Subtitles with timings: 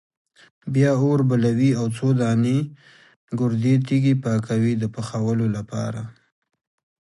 [0.73, 2.57] بیا اور بلوي او څو دانې
[3.39, 6.01] ګردې تیږې پاکوي د پخولو لپاره.